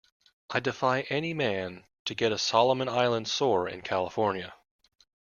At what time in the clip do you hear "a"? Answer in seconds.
2.31-2.39